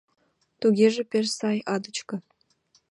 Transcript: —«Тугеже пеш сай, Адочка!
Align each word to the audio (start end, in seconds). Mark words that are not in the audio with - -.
—«Тугеже 0.59 1.01
пеш 1.11 1.27
сай, 1.37 1.57
Адочка! 1.73 2.17